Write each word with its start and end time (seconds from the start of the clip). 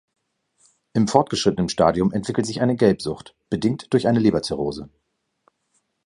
Im 0.93 1.07
fortgeschrittenen 1.07 1.69
Stadium 1.69 2.11
entwickelt 2.11 2.47
sich 2.47 2.59
eine 2.59 2.75
Gelbsucht, 2.75 3.35
bedingt 3.51 3.93
durch 3.93 4.07
eine 4.07 4.17
Leberzirrhose. 4.17 4.89